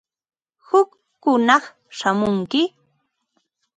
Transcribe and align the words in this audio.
Huk 0.67 0.89
hunaq 1.23 1.63
shamunki. 1.97 2.61